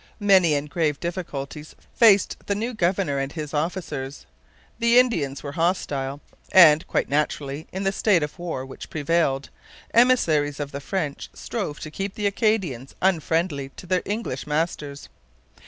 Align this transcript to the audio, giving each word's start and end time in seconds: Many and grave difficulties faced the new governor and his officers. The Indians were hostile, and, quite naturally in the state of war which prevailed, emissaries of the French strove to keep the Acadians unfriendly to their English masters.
Many 0.19 0.55
and 0.55 0.67
grave 0.67 0.99
difficulties 0.99 1.75
faced 1.93 2.35
the 2.47 2.55
new 2.55 2.73
governor 2.73 3.19
and 3.19 3.31
his 3.31 3.53
officers. 3.53 4.25
The 4.79 4.97
Indians 4.97 5.43
were 5.43 5.51
hostile, 5.51 6.21
and, 6.51 6.87
quite 6.87 7.07
naturally 7.07 7.67
in 7.71 7.83
the 7.83 7.91
state 7.91 8.23
of 8.23 8.39
war 8.39 8.65
which 8.65 8.89
prevailed, 8.89 9.51
emissaries 9.93 10.59
of 10.59 10.71
the 10.71 10.81
French 10.81 11.29
strove 11.35 11.79
to 11.81 11.91
keep 11.91 12.15
the 12.15 12.25
Acadians 12.25 12.95
unfriendly 12.99 13.69
to 13.75 13.85
their 13.85 14.01
English 14.05 14.47
masters. 14.47 15.07